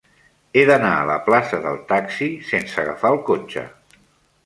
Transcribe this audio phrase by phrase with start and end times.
[0.55, 3.71] He d'anar a la plaça del Taxi sense agafar el cotxe.